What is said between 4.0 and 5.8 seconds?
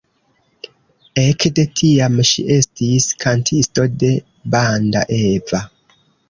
de Banda Eva.